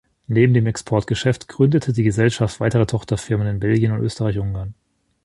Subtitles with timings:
[0.25, 4.73] Neben dem Exportgeschäft gründete die Gesellschaft weitere Tochterfirmen in Belgien und Österreich-Ungarn.